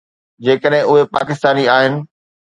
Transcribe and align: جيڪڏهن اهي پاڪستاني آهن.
جيڪڏهن 0.45 0.87
اهي 0.93 1.03
پاڪستاني 1.17 1.67
آهن. 1.75 1.99